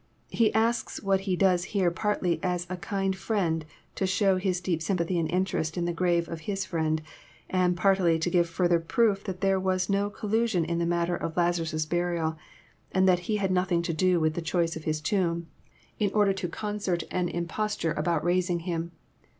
[0.31, 3.63] He asks what He does here partly as a kind friend
[3.93, 7.03] to show His deep sympathy and interest in the grave of His friend,
[7.51, 11.15] and partly to give farther proof that there was no collu sion in the matter
[11.15, 12.35] of Lazarus' burial,
[12.91, 15.45] and that He had nothing to do with the choice of his tomb,
[15.99, 17.29] in order to concert an impos* JOHN, CHAF.
[17.29, 17.45] XI.
[17.45, 18.91] 275 V tore about raising him.